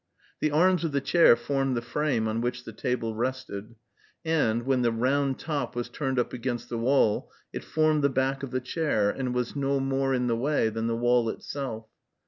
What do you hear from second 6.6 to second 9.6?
the wall, it formed the back of the chair, and was